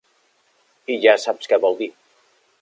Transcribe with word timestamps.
I 0.93 0.95
ja 1.03 1.13
saps 1.25 1.53
què 1.53 1.61
vol 1.67 1.79
dir. 1.83 1.91